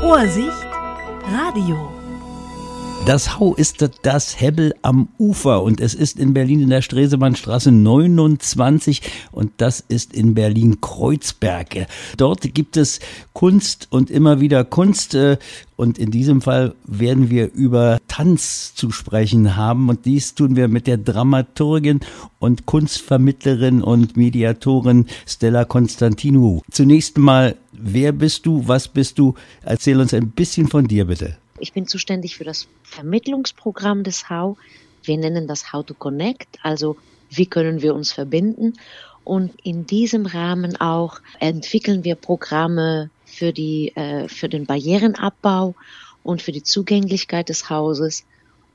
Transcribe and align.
Vorsicht, 0.00 0.66
Radio. 1.30 1.99
Das 3.06 3.38
Hau 3.38 3.54
ist 3.54 3.84
das 4.02 4.40
Hebbel 4.40 4.74
am 4.82 5.08
Ufer 5.18 5.62
und 5.62 5.80
es 5.80 5.94
ist 5.94 6.18
in 6.18 6.34
Berlin 6.34 6.60
in 6.60 6.68
der 6.68 6.82
Stresemannstraße 6.82 7.72
29 7.72 9.00
und 9.32 9.52
das 9.56 9.80
ist 9.80 10.14
in 10.14 10.34
Berlin 10.34 10.80
Kreuzberg. 10.80 11.86
Dort 12.18 12.54
gibt 12.54 12.76
es 12.76 13.00
Kunst 13.32 13.88
und 13.90 14.10
immer 14.10 14.40
wieder 14.40 14.64
Kunst 14.64 15.14
äh, 15.14 15.38
und 15.76 15.98
in 15.98 16.10
diesem 16.10 16.42
Fall 16.42 16.74
werden 16.84 17.30
wir 17.30 17.52
über 17.52 17.98
Tanz 18.06 18.74
zu 18.74 18.92
sprechen 18.92 19.56
haben 19.56 19.88
und 19.88 20.04
dies 20.04 20.34
tun 20.34 20.54
wir 20.54 20.68
mit 20.68 20.86
der 20.86 20.98
Dramaturgin 20.98 22.00
und 22.38 22.66
Kunstvermittlerin 22.66 23.82
und 23.82 24.16
Mediatorin 24.16 25.06
Stella 25.26 25.64
Konstantinou. 25.64 26.60
Zunächst 26.70 27.18
mal, 27.18 27.56
wer 27.72 28.12
bist 28.12 28.46
du, 28.46 28.68
was 28.68 28.88
bist 28.88 29.18
du? 29.18 29.34
Erzähl 29.62 29.98
uns 29.98 30.14
ein 30.14 30.30
bisschen 30.30 30.68
von 30.68 30.86
dir 30.86 31.06
bitte. 31.06 31.38
Ich 31.60 31.72
bin 31.72 31.86
zuständig 31.86 32.36
für 32.36 32.44
das 32.44 32.68
Vermittlungsprogramm 32.82 34.02
des 34.02 34.28
HAU. 34.28 34.56
Wir 35.02 35.18
nennen 35.18 35.46
das 35.46 35.72
How 35.72 35.84
to 35.84 35.94
Connect, 35.94 36.58
also 36.62 36.96
wie 37.30 37.46
können 37.46 37.82
wir 37.82 37.94
uns 37.94 38.12
verbinden. 38.12 38.74
Und 39.24 39.52
in 39.62 39.86
diesem 39.86 40.26
Rahmen 40.26 40.80
auch 40.80 41.20
entwickeln 41.38 42.04
wir 42.04 42.14
Programme 42.14 43.10
für, 43.24 43.52
die, 43.52 43.94
äh, 43.94 44.28
für 44.28 44.48
den 44.48 44.66
Barrierenabbau 44.66 45.74
und 46.22 46.42
für 46.42 46.52
die 46.52 46.62
Zugänglichkeit 46.62 47.48
des 47.48 47.70
Hauses. 47.70 48.24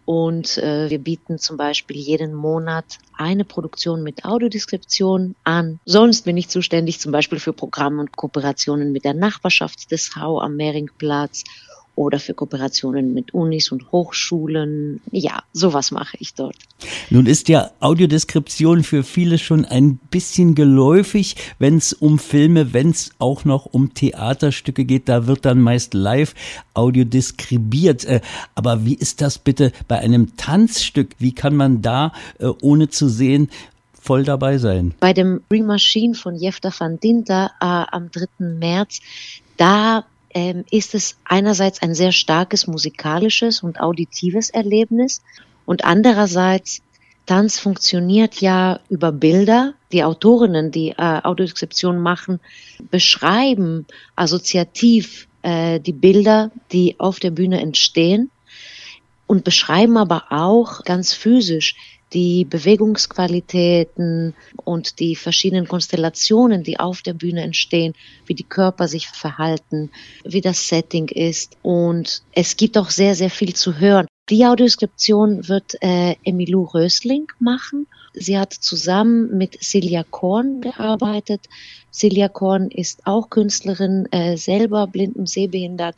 Und 0.05 0.59
äh, 0.59 0.89
wir 0.91 0.99
bieten 0.99 1.39
zum 1.39 1.57
Beispiel 1.57 1.97
jeden 1.97 2.35
Monat 2.35 2.85
eine 3.17 3.43
Produktion 3.43 4.03
mit 4.03 4.23
Audiodeskription 4.23 5.35
an. 5.43 5.79
Sonst 5.85 6.25
bin 6.25 6.37
ich 6.37 6.47
zuständig 6.47 6.99
zum 6.99 7.11
Beispiel 7.11 7.39
für 7.39 7.53
Programme 7.53 8.01
und 8.01 8.15
Kooperationen 8.15 8.91
mit 8.91 9.03
der 9.03 9.15
Nachbarschaft 9.15 9.91
des 9.91 10.15
Hau 10.15 10.39
am 10.39 10.55
Mehringplatz 10.57 11.43
oder 11.95 12.19
für 12.19 12.33
Kooperationen 12.33 13.13
mit 13.13 13.33
Unis 13.33 13.71
und 13.71 13.91
Hochschulen. 13.91 15.01
Ja, 15.11 15.43
sowas 15.53 15.91
mache 15.91 16.17
ich 16.19 16.33
dort. 16.33 16.55
Nun 17.09 17.25
ist 17.25 17.49
ja 17.49 17.71
Audiodeskription 17.79 18.83
für 18.83 19.03
viele 19.03 19.37
schon 19.37 19.65
ein 19.65 19.97
bisschen 20.11 20.55
geläufig, 20.55 21.35
wenn 21.59 21.77
es 21.77 21.93
um 21.93 22.19
Filme, 22.19 22.73
wenn 22.73 22.89
es 22.89 23.11
auch 23.19 23.45
noch 23.45 23.65
um 23.65 23.93
Theaterstücke 23.93 24.85
geht, 24.85 25.07
da 25.09 25.27
wird 25.27 25.45
dann 25.45 25.61
meist 25.61 25.93
live 25.93 26.33
audiodeskribiert. 26.73 28.05
Äh, 28.05 28.21
aber 28.55 28.85
wie 28.85 28.95
ist 28.95 29.21
das 29.21 29.39
bitte 29.39 29.71
bei 29.87 29.99
einem 29.99 30.35
Tanzstück? 30.35 31.15
Wie 31.19 31.33
kann 31.33 31.55
man 31.55 31.81
da, 31.81 32.11
äh, 32.39 32.47
ohne 32.61 32.89
zu 32.89 33.07
sehen, 33.07 33.49
voll 34.05 34.23
dabei 34.23 34.57
sein. 34.59 34.93
Bei 34.99 35.13
dem 35.13 35.41
Remachine 35.51 36.13
von 36.13 36.35
Jefta 36.35 36.69
van 36.77 36.99
Dinter 36.99 37.51
äh, 37.59 37.65
am 37.65 38.11
3. 38.11 38.27
März, 38.37 38.99
da 39.57 40.05
ähm, 40.35 40.65
ist 40.69 40.93
es 40.93 41.17
einerseits 41.23 41.81
ein 41.81 41.95
sehr 41.95 42.11
starkes 42.11 42.67
musikalisches 42.67 43.63
und 43.63 43.79
auditives 43.79 44.51
Erlebnis 44.51 45.23
und 45.65 45.85
andererseits 45.85 46.81
Tanz 47.25 47.57
funktioniert 47.57 48.39
ja 48.39 48.79
über 48.89 49.11
Bilder. 49.11 49.73
Die 49.91 50.03
Autorinnen, 50.03 50.69
die 50.69 50.89
äh, 50.89 51.21
Audiodeskription 51.23 51.99
machen, 51.99 52.39
beschreiben 52.91 53.87
assoziativ 54.15 55.27
äh, 55.41 55.79
die 55.79 55.93
Bilder, 55.93 56.51
die 56.71 56.99
auf 56.99 57.19
der 57.19 57.31
Bühne 57.31 57.61
entstehen 57.61 58.29
und 59.25 59.43
beschreiben 59.43 59.97
aber 59.97 60.25
auch 60.29 60.83
ganz 60.83 61.13
physisch 61.13 61.75
die 62.15 62.45
Bewegungsqualitäten 62.45 64.33
und 64.63 64.99
die 64.99 65.17
verschiedenen 65.17 65.67
Konstellationen, 65.67 66.63
die 66.63 66.79
auf 66.79 67.01
der 67.01 67.13
Bühne 67.13 67.41
entstehen, 67.41 67.93
wie 68.25 68.33
die 68.33 68.43
Körper 68.43 68.87
sich 68.87 69.07
verhalten, 69.07 69.91
wie 70.23 70.41
das 70.41 70.69
Setting 70.69 71.09
ist. 71.09 71.57
Und 71.61 72.23
es 72.31 72.55
gibt 72.55 72.77
auch 72.77 72.89
sehr, 72.89 73.15
sehr 73.15 73.29
viel 73.29 73.53
zu 73.53 73.79
hören. 73.79 74.07
Die 74.29 74.45
Audioskription 74.45 75.49
wird 75.49 75.75
äh, 75.81 76.15
Emilou 76.23 76.63
Rösling 76.63 77.27
machen. 77.37 77.85
Sie 78.13 78.39
hat 78.39 78.53
zusammen 78.53 79.37
mit 79.37 79.61
Celia 79.61 80.03
Korn 80.09 80.61
gearbeitet. 80.61 81.41
Celia 81.91 82.29
Korn 82.29 82.71
ist 82.71 83.05
auch 83.05 83.29
Künstlerin, 83.29 84.07
äh, 84.11 84.37
selber 84.37 84.87
blind 84.87 85.17
und 85.17 85.29
sehbehindert 85.29 85.97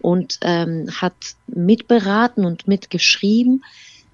und 0.00 0.38
ähm, 0.42 0.88
hat 0.94 1.34
mitberaten 1.48 2.44
und 2.44 2.68
mitgeschrieben. 2.68 3.64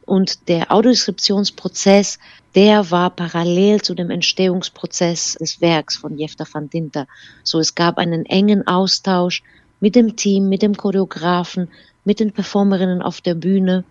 Und 0.04 0.48
der 0.48 0.72
Audiodeskriptionsprozess, 0.72 2.18
der 2.54 2.90
war 2.90 3.10
parallel 3.10 3.82
zu 3.82 3.94
dem 3.94 4.10
Entstehungsprozess 4.10 5.36
des 5.40 5.60
Werks 5.60 5.96
von 5.96 6.18
Jefta 6.18 6.44
van 6.50 6.68
Dinter. 6.68 7.06
So 7.44 7.58
es 7.58 7.74
gab 7.74 7.98
einen 7.98 8.26
engen 8.26 8.66
Austausch 8.66 9.42
mit 9.80 9.94
dem 9.94 10.16
Team, 10.16 10.48
mit 10.48 10.62
dem 10.62 10.76
Choreografen, 10.76 11.68
mit 12.04 12.20
den 12.20 12.32
Performerinnen 12.32 13.02
auf 13.02 13.20
der 13.20 13.34
Bühne. 13.34 13.84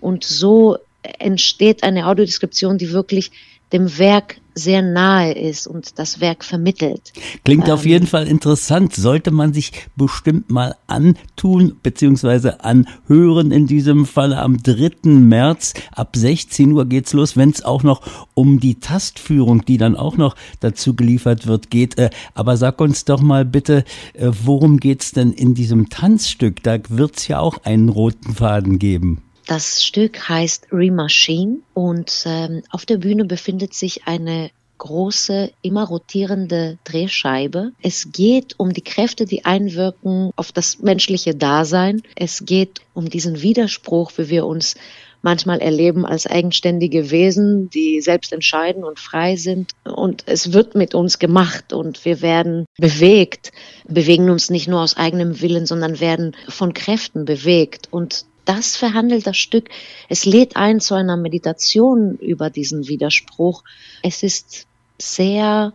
Und 0.00 0.24
so 0.24 0.78
entsteht 1.02 1.82
eine 1.82 2.06
Audiodeskription, 2.06 2.78
die 2.78 2.92
wirklich 2.92 3.30
dem 3.72 3.98
Werk 3.98 4.36
sehr 4.54 4.82
nahe 4.82 5.32
ist 5.32 5.66
und 5.66 5.98
das 5.98 6.20
Werk 6.20 6.44
vermittelt. 6.44 7.12
Klingt 7.44 7.70
auf 7.70 7.84
ähm, 7.84 7.90
jeden 7.90 8.06
Fall 8.06 8.26
interessant. 8.28 8.94
Sollte 8.94 9.30
man 9.30 9.52
sich 9.52 9.72
bestimmt 9.96 10.50
mal 10.50 10.76
antun 10.86 11.76
beziehungsweise 11.82 12.64
anhören 12.64 13.50
in 13.50 13.66
diesem 13.66 14.06
Fall 14.06 14.32
am 14.32 14.62
3. 14.62 15.08
März 15.10 15.74
ab 15.92 16.14
16 16.16 16.72
Uhr 16.72 16.86
geht's 16.86 17.12
los, 17.12 17.36
wenn 17.36 17.50
es 17.50 17.64
auch 17.64 17.82
noch 17.82 18.02
um 18.34 18.60
die 18.60 18.76
Tastführung, 18.76 19.64
die 19.64 19.76
dann 19.76 19.96
auch 19.96 20.16
noch 20.16 20.36
dazu 20.60 20.94
geliefert 20.94 21.46
wird, 21.46 21.70
geht. 21.70 21.98
Äh, 21.98 22.10
aber 22.34 22.56
sag 22.56 22.80
uns 22.80 23.04
doch 23.04 23.20
mal 23.20 23.44
bitte, 23.44 23.84
äh, 24.14 24.30
worum 24.44 24.78
geht's 24.78 25.12
denn 25.12 25.32
in 25.32 25.54
diesem 25.54 25.88
Tanzstück? 25.88 26.62
Da 26.62 26.78
wird's 26.88 27.28
ja 27.28 27.40
auch 27.40 27.64
einen 27.64 27.88
roten 27.88 28.34
Faden 28.34 28.78
geben. 28.78 29.23
Das 29.46 29.84
Stück 29.84 30.28
heißt 30.28 30.68
Remachine 30.72 31.58
und 31.74 32.24
ähm, 32.26 32.62
auf 32.70 32.86
der 32.86 32.96
Bühne 32.96 33.26
befindet 33.26 33.74
sich 33.74 34.06
eine 34.06 34.50
große, 34.78 35.50
immer 35.62 35.84
rotierende 35.84 36.78
Drehscheibe. 36.84 37.72
Es 37.82 38.10
geht 38.12 38.58
um 38.58 38.72
die 38.72 38.82
Kräfte, 38.82 39.24
die 39.24 39.44
einwirken 39.44 40.30
auf 40.36 40.52
das 40.52 40.80
menschliche 40.80 41.34
Dasein. 41.34 42.02
Es 42.16 42.44
geht 42.44 42.80
um 42.94 43.08
diesen 43.08 43.42
Widerspruch, 43.42 44.12
wie 44.16 44.28
wir 44.28 44.46
uns 44.46 44.76
manchmal 45.22 45.60
erleben 45.60 46.04
als 46.04 46.26
eigenständige 46.26 47.10
Wesen, 47.10 47.70
die 47.70 48.02
selbst 48.02 48.32
entscheiden 48.32 48.84
und 48.84 48.98
frei 48.98 49.36
sind. 49.36 49.72
Und 49.84 50.24
es 50.26 50.52
wird 50.52 50.74
mit 50.74 50.94
uns 50.94 51.18
gemacht 51.18 51.72
und 51.72 52.04
wir 52.04 52.20
werden 52.20 52.66
bewegt, 52.76 53.52
bewegen 53.88 54.28
uns 54.28 54.50
nicht 54.50 54.68
nur 54.68 54.82
aus 54.82 54.96
eigenem 54.98 55.40
Willen, 55.40 55.64
sondern 55.64 55.98
werden 55.98 56.36
von 56.48 56.74
Kräften 56.74 57.24
bewegt. 57.24 57.88
Und 57.90 58.26
das 58.44 58.76
verhandelt 58.76 59.26
das 59.26 59.36
Stück. 59.36 59.68
Es 60.08 60.24
lädt 60.24 60.56
ein 60.56 60.80
zu 60.80 60.94
einer 60.94 61.16
Meditation 61.16 62.16
über 62.16 62.50
diesen 62.50 62.88
Widerspruch. 62.88 63.64
Es 64.02 64.22
ist 64.22 64.66
sehr, 64.98 65.72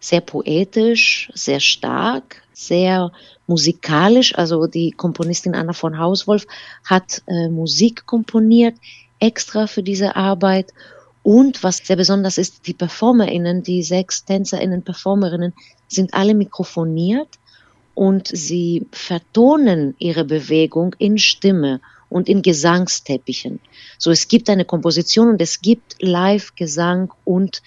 sehr 0.00 0.20
poetisch, 0.20 1.30
sehr 1.34 1.60
stark, 1.60 2.42
sehr 2.52 3.12
musikalisch. 3.46 4.36
Also 4.36 4.66
die 4.66 4.92
Komponistin 4.92 5.54
Anna 5.54 5.72
von 5.72 5.98
Hauswolf 5.98 6.46
hat 6.84 7.22
äh, 7.26 7.48
Musik 7.48 8.06
komponiert, 8.06 8.76
extra 9.18 9.66
für 9.66 9.82
diese 9.82 10.16
Arbeit. 10.16 10.72
Und 11.22 11.62
was 11.62 11.78
sehr 11.78 11.96
besonders 11.96 12.36
ist, 12.36 12.66
die 12.66 12.74
PerformerInnen, 12.74 13.62
die 13.62 13.82
sechs 13.82 14.24
TänzerInnen, 14.24 14.82
Performerinnen, 14.82 15.52
sind 15.88 16.14
alle 16.14 16.34
mikrofoniert 16.34 17.28
und 17.94 18.28
sie 18.28 18.86
vertonen 18.90 19.94
ihre 19.98 20.24
Bewegung 20.24 20.94
in 20.98 21.18
Stimme 21.18 21.80
und 22.12 22.28
in 22.28 22.42
Gesangsteppichen. 22.42 23.60
So, 23.98 24.10
es 24.10 24.28
gibt 24.28 24.48
eine 24.50 24.64
Komposition 24.64 25.30
und 25.30 25.40
es 25.40 25.60
gibt 25.60 25.96
Live-Gesang 26.00 27.12
und 27.24 27.62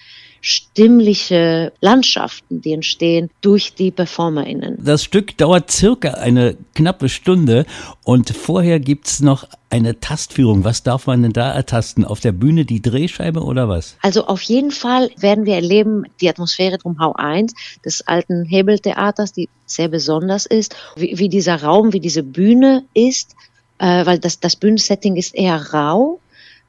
stimmliche 0.46 1.74
Landschaften, 1.82 2.62
die 2.62 2.74
entstehen 2.74 3.32
durch 3.42 3.74
die 3.74 3.90
PerformerInnen. 3.90 4.78
Das 4.80 5.04
Stück 5.04 5.36
dauert 5.40 5.72
circa 5.72 6.12
eine 6.12 6.56
knappe 6.76 7.10
Stunde 7.10 7.66
und 8.04 8.30
vorher 8.30 8.80
gibt's 8.80 9.22
noch 9.22 9.48
eine 9.72 10.00
Tastführung. 10.00 10.64
Was 10.64 10.84
darf 10.84 11.08
man 11.08 11.24
denn 11.24 11.34
da 11.34 11.52
ertasten? 11.52 12.06
Auf 12.06 12.20
der 12.20 12.32
Bühne 12.32 12.64
die 12.64 12.80
Drehscheibe 12.80 13.44
oder 13.44 13.68
was? 13.70 13.98
Also 14.04 14.28
auf 14.28 14.44
jeden 14.44 14.70
Fall 14.70 15.10
werden 15.18 15.46
wir 15.46 15.56
erleben 15.56 16.04
die 16.22 16.30
Atmosphäre 16.30 16.78
drum 16.78 17.00
Hau 17.00 17.14
1 17.14 17.54
des 17.84 18.08
alten 18.08 18.46
Hebeltheaters, 18.46 19.34
die 19.34 19.50
sehr 19.66 19.88
besonders 19.88 20.46
ist, 20.46 20.76
wie, 20.96 21.18
wie 21.18 21.30
dieser 21.30 21.64
Raum, 21.64 21.92
wie 21.92 22.00
diese 22.00 22.22
Bühne 22.22 22.86
ist 22.94 23.36
äh, 23.78 24.06
weil 24.06 24.20
das, 24.20 24.40
das 24.40 24.56
Bühnensetting 24.56 25.16
ist 25.16 25.36
eher 25.36 25.74
rau 25.74 26.20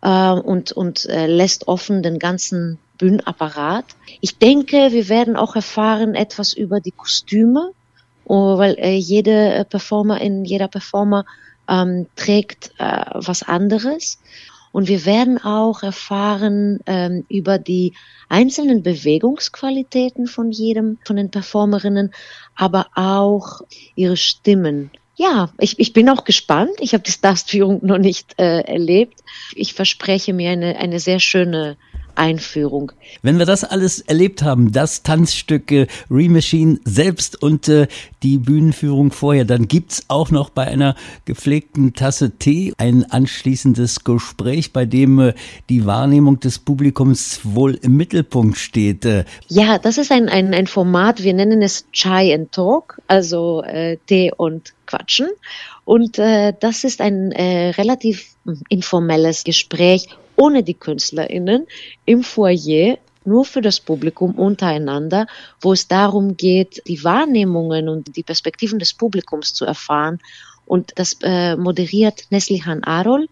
äh, 0.03 0.31
und, 0.32 0.73
und 0.73 1.06
äh, 1.06 1.26
lässt 1.26 1.69
offen 1.69 2.03
den 2.03 2.19
ganzen 2.19 2.79
Bühnenapparat. 2.99 3.85
Ich 4.20 4.38
denke, 4.38 4.93
wir 4.93 5.08
werden 5.08 5.37
auch 5.37 5.56
erfahren 5.56 6.14
etwas 6.14 6.53
über 6.53 6.81
die 6.81 6.93
Kostüme, 6.93 7.73
oh, 8.25 8.58
weil 8.58 8.75
äh, 8.79 8.97
jede 8.97 9.67
Performer 9.69 10.20
in 10.20 10.44
jeder 10.44 10.69
Performer 10.69 11.25
ähm, 11.69 12.06
trägt 12.17 12.73
äh, 12.79 13.05
was 13.14 13.43
anderes. 13.43 14.19
Und 14.73 14.88
wir 14.88 15.06
werden 15.06 15.43
auch 15.43 15.82
erfahren 15.82 16.81
ähm, 16.85 17.25
über 17.31 17.58
die 17.58 17.94
einzelnen 18.29 18.82
Bewegungsqualitäten 18.82 20.26
von 20.26 20.50
jedem 20.50 20.99
von 21.05 21.17
den 21.17 21.31
Performerinnen, 21.31 22.12
aber 22.55 22.88
auch 22.94 23.62
ihre 23.94 24.19
Stimmen 24.19 24.91
Ja, 25.17 25.51
ich, 25.59 25.79
ich 25.79 25.95
bin 25.95 26.11
auch 26.11 26.25
gespannt. 26.25 26.73
Ich 26.79 26.93
habe 26.93 27.03
die 27.03 27.11
Stars-Führung 27.11 27.81
noch 27.83 27.99
nicht 27.99 28.39
äh, 28.39 28.61
erlebt. 28.61 29.25
Ich 29.55 29.73
verspreche 29.73 30.35
mir 30.35 30.51
eine, 30.51 30.77
eine 30.77 31.01
sehr 31.01 31.21
schöne 31.21 31.79
Einführung. 32.17 32.93
Wenn 33.23 33.39
wir 33.39 33.47
das 33.47 33.65
alles 33.65 34.01
erlebt 34.01 34.43
haben, 34.43 34.73
das 34.73 35.03
Tanzstück 35.03 35.71
äh, 35.73 35.87
Remachine 36.11 36.81
selbst 36.85 37.43
und 37.43 37.69
äh, 37.69 37.87
die 38.23 38.39
Bühnenführung 38.39 39.13
vorher, 39.13 39.45
dann 39.45 39.69
gibt's 39.69 40.05
auch 40.09 40.31
noch 40.31 40.51
bei 40.51 40.67
einer 40.67 40.97
gepflegten 41.25 41.95
Tasse 41.95 42.33
Tee 42.33 42.73
ein 42.79 43.11
anschließendes 43.11 44.05
Gespräch, 44.05 44.73
bei 44.73 44.85
dem 44.85 45.19
äh, 45.19 45.35
die 45.69 45.87
Wahrnehmung 45.87 46.41
des 46.41 46.59
Publikums 46.59 47.41
wohl 47.45 47.75
im 47.75 47.97
Mittelpunkt 47.97 48.59
steht. 48.59 49.05
Äh. 49.05 49.25
Ja, 49.49 49.79
das 49.79 49.99
ist 49.99 50.13
ein, 50.13 50.29
ein, 50.29 50.55
ein 50.55 50.67
Format, 50.67 51.23
wir 51.23 51.35
nennen 51.35 51.63
es 51.63 51.87
Chai 51.93 52.35
and 52.35 52.53
Talk, 52.53 53.01
also 53.07 53.63
äh, 53.63 53.99
Tee 54.07 54.33
und 54.37 54.75
Quatschen. 54.87 55.29
Und 55.85 56.19
äh, 56.19 56.53
das 56.59 56.85
ist 56.85 57.01
ein 57.01 57.33
äh, 57.33 57.71
relativ 57.71 58.35
hm, 58.45 58.63
informelles 58.69 59.45
Gespräch 59.45 60.09
ohne 60.37 60.62
die 60.62 60.75
KünstlerInnen 60.75 61.67
im 62.05 62.23
Foyer 62.23 62.99
nur 63.25 63.44
für 63.44 63.61
das 63.61 63.81
Publikum 63.81 64.37
untereinander, 64.37 65.27
wo 65.61 65.73
es 65.73 65.88
darum 65.88 66.37
geht, 66.37 66.83
die 66.87 67.03
Wahrnehmungen 67.03 67.88
und 67.88 68.17
die 68.17 68.23
Perspektiven 68.23 68.79
des 68.79 68.94
Publikums 68.94 69.53
zu 69.53 69.65
erfahren. 69.65 70.21
Und 70.65 70.93
das 70.97 71.17
äh, 71.23 71.56
moderiert 71.56 72.27
Neslihan 72.31 72.85
Arol. 72.85 73.29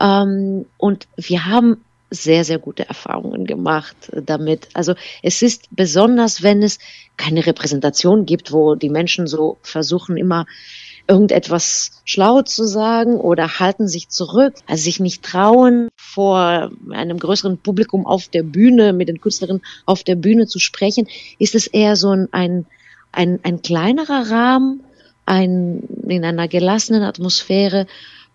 Ähm, 0.00 0.66
und 0.76 1.06
wir 1.16 1.46
haben 1.46 1.84
sehr, 2.10 2.44
sehr 2.44 2.58
gute 2.58 2.88
Erfahrungen 2.88 3.46
gemacht 3.46 3.96
damit. 4.12 4.68
Also 4.74 4.94
es 5.22 5.42
ist 5.42 5.68
besonders, 5.70 6.42
wenn 6.42 6.62
es 6.62 6.78
keine 7.16 7.44
Repräsentation 7.44 8.24
gibt, 8.24 8.52
wo 8.52 8.74
die 8.76 8.88
Menschen 8.88 9.26
so 9.26 9.58
versuchen, 9.62 10.16
immer 10.16 10.46
irgendetwas 11.08 12.02
schlau 12.04 12.42
zu 12.42 12.64
sagen 12.64 13.16
oder 13.16 13.58
halten 13.58 13.88
sich 13.88 14.10
zurück, 14.10 14.54
also 14.66 14.82
sich 14.82 15.00
nicht 15.00 15.24
trauen, 15.24 15.88
vor 15.96 16.70
einem 16.90 17.18
größeren 17.18 17.58
Publikum 17.58 18.06
auf 18.06 18.28
der 18.28 18.42
Bühne, 18.42 18.92
mit 18.92 19.08
den 19.08 19.20
Künstlerinnen 19.20 19.62
auf 19.86 20.04
der 20.04 20.16
Bühne 20.16 20.46
zu 20.46 20.58
sprechen, 20.58 21.08
ist 21.38 21.54
es 21.54 21.66
eher 21.66 21.96
so 21.96 22.10
ein, 22.10 22.28
ein, 22.32 22.66
ein, 23.12 23.40
ein 23.42 23.62
kleinerer 23.62 24.30
Rahmen, 24.30 24.84
ein, 25.24 25.82
in 26.06 26.24
einer 26.24 26.46
gelassenen 26.46 27.02
Atmosphäre, 27.02 27.86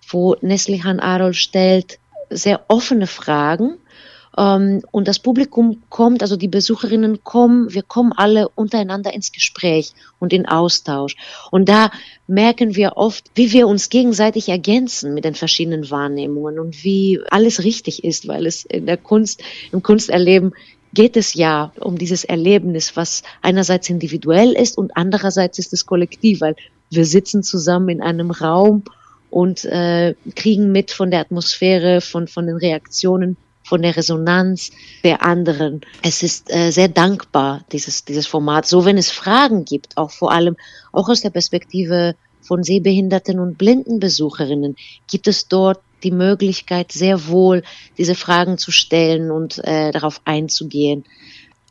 wo 0.10 0.36
Neslihan 0.42 1.00
Arol 1.00 1.34
stellt 1.34 2.00
sehr 2.30 2.66
offene 2.68 3.08
Fragen 3.08 3.78
und 4.36 5.08
das 5.08 5.20
Publikum 5.20 5.84
kommt, 5.90 6.24
also 6.24 6.36
die 6.36 6.48
Besucherinnen 6.48 7.24
kommen, 7.24 7.72
wir 7.72 7.84
kommen 7.84 8.14
alle 8.14 8.50
untereinander 8.50 9.14
ins 9.14 9.32
Gespräch 9.32 9.92
und 10.20 10.34
in 10.34 10.48
Austausch. 10.48 11.16
Und 11.52 11.70
da 11.70 11.92
merken 12.26 12.76
wir 12.76 12.94
oft, 12.96 13.30
wie 13.36 13.52
wir 13.52 13.68
uns 13.68 13.90
gegenseitig 13.90 14.50
ergänzen 14.50 15.14
mit 15.14 15.24
den 15.24 15.36
verschiedenen 15.36 15.92
Wahrnehmungen 15.92 16.58
und 16.58 16.84
wie 16.84 17.20
alles 17.30 17.64
richtig 17.64 18.04
ist, 18.04 18.28
weil 18.28 18.48
es 18.48 18.66
in 18.66 18.88
der 18.88 18.98
Kunst, 18.98 19.44
im 19.72 19.84
Kunsterleben 19.84 20.54
geht 20.96 21.16
es 21.16 21.36
ja 21.36 21.72
um 21.80 21.98
dieses 22.00 22.24
Erlebnis, 22.24 22.96
was 22.96 23.22
einerseits 23.42 23.90
individuell 23.90 24.54
ist 24.54 24.78
und 24.80 24.98
andererseits 24.98 25.60
ist 25.60 25.74
es 25.74 25.86
kollektiv, 25.86 26.42
weil 26.42 26.56
wir 26.90 27.06
sitzen 27.06 27.44
zusammen 27.44 27.90
in 27.90 28.02
einem 28.02 28.32
Raum 28.32 28.84
und 29.30 29.66
äh, 29.66 30.16
kriegen 30.36 30.72
mit 30.72 30.92
von 30.92 31.12
der 31.12 31.20
Atmosphäre, 31.20 32.02
von, 32.02 32.28
von 32.28 32.48
den 32.48 32.58
Reaktionen 32.58 33.38
von 33.64 33.82
der 33.82 33.96
Resonanz 33.96 34.72
der 35.04 35.24
anderen. 35.24 35.82
Es 36.02 36.24
ist 36.24 36.54
äh, 36.54 36.72
sehr 36.72 36.90
dankbar, 36.90 37.64
dieses, 37.72 38.06
dieses 38.06 38.28
Format. 38.28 38.66
So, 38.66 38.86
wenn 38.86 38.98
es 38.98 39.12
Fragen 39.12 39.66
gibt, 39.66 39.98
auch 39.98 40.12
vor 40.12 40.32
allem, 40.32 40.58
auch 40.92 41.10
aus 41.10 41.22
der 41.22 41.30
Perspektive 41.30 42.16
von 42.42 42.64
sehbehinderten 42.64 43.40
und 43.40 43.58
blinden 43.58 44.00
Besucherinnen, 44.00 44.76
gibt 45.10 45.28
es 45.28 45.48
dort 45.48 45.80
die 46.04 46.12
Möglichkeit, 46.12 46.92
sehr 46.92 47.28
wohl 47.28 47.64
diese 47.98 48.16
Fragen 48.16 48.58
zu 48.58 48.72
stellen 48.72 49.32
und 49.32 49.60
äh, 49.64 49.92
darauf 49.92 50.22
einzugehen. 50.26 51.06